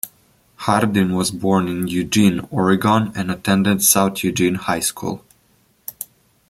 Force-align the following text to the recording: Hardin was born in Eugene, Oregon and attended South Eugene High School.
Hardin 0.61 1.13
was 1.15 1.29
born 1.29 1.67
in 1.67 1.87
Eugene, 1.87 2.39
Oregon 2.49 3.11
and 3.13 3.29
attended 3.29 3.83
South 3.83 4.23
Eugene 4.23 4.55
High 4.55 4.79
School. 4.79 5.23